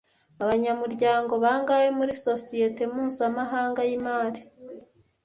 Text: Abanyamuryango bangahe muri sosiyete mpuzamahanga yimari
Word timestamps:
Abanyamuryango 0.43 1.33
bangahe 1.43 1.87
muri 1.97 2.11
sosiyete 2.25 2.81
mpuzamahanga 2.91 3.81
yimari 3.89 4.41